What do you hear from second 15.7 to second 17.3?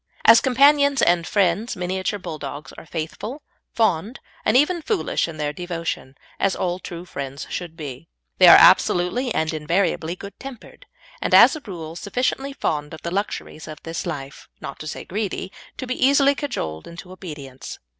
to be easily cajoled into